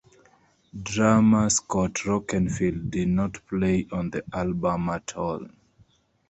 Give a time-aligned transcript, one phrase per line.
[0.81, 5.45] Drummer Scott Rockenfield did not play on the album at all.